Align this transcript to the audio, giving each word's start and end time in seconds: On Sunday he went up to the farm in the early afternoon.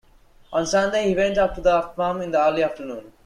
On 0.51 0.65
Sunday 0.65 1.09
he 1.09 1.15
went 1.15 1.37
up 1.37 1.53
to 1.53 1.61
the 1.61 1.79
farm 1.95 2.21
in 2.21 2.31
the 2.31 2.39
early 2.43 2.63
afternoon. 2.63 3.13